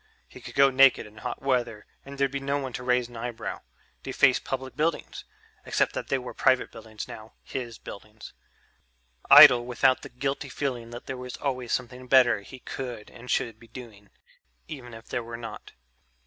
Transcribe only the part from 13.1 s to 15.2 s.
and should be doing... even if